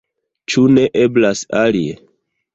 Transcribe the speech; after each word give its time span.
Ĉu 0.53 0.63
ne 0.77 0.85
eblas 1.03 1.45
alie? 1.61 1.95